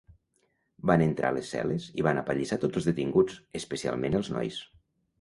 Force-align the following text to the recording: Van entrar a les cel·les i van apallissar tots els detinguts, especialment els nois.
Van 0.91 1.03
entrar 1.07 1.31
a 1.33 1.35
les 1.35 1.51
cel·les 1.57 1.87
i 2.03 2.07
van 2.09 2.23
apallissar 2.23 2.59
tots 2.65 2.83
els 2.83 2.91
detinguts, 2.93 3.39
especialment 3.65 4.23
els 4.23 4.37
nois. 4.39 4.63